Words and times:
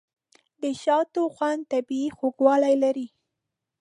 د 0.61 0.63
شاتو 0.83 1.21
خوند 1.35 1.61
طبیعي 1.71 2.09
خوږوالی 2.17 2.75
لري. 2.83 3.07